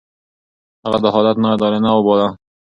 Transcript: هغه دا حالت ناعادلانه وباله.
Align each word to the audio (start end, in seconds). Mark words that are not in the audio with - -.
هغه 0.83 0.97
دا 1.03 1.09
حالت 1.15 1.35
ناعادلانه 1.43 1.89
وباله. 1.95 2.27